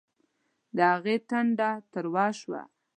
د 0.75 0.77
هغې 0.93 1.15
ټنډه 1.29 1.69
تروه 1.91 2.25
شوه 2.39 2.61